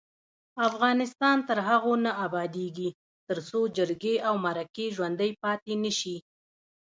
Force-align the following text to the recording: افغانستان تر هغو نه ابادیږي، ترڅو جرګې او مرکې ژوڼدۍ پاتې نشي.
افغانستان 0.67 1.37
تر 1.47 1.57
هغو 1.67 1.93
نه 2.05 2.11
ابادیږي، 2.25 2.89
ترڅو 3.27 3.59
جرګې 3.77 4.15
او 4.27 4.33
مرکې 4.45 4.85
ژوڼدۍ 4.95 5.31
پاتې 5.43 5.73
نشي. 5.83 6.17